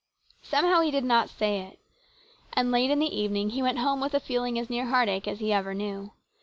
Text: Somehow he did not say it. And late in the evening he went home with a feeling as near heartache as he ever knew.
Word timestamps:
Somehow 0.41 0.81
he 0.81 0.89
did 0.89 1.03
not 1.03 1.29
say 1.29 1.59
it. 1.59 1.77
And 2.53 2.71
late 2.71 2.89
in 2.89 2.97
the 2.97 3.15
evening 3.15 3.51
he 3.51 3.61
went 3.61 3.77
home 3.77 4.01
with 4.01 4.15
a 4.15 4.19
feeling 4.19 4.57
as 4.57 4.67
near 4.67 4.87
heartache 4.87 5.27
as 5.27 5.37
he 5.39 5.53
ever 5.53 5.75
knew. 5.75 6.09